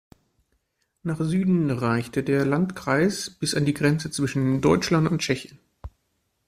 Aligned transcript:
Nach 1.03 1.19
Süden 1.19 1.69
reichte 1.69 2.23
der 2.23 2.43
Landkreis 2.43 3.29
bis 3.29 3.53
an 3.53 3.65
die 3.65 3.75
Grenze 3.75 4.09
zwischen 4.09 4.59
Deutschland 4.59 5.07
und 5.07 5.19
Tschechien. 5.19 5.59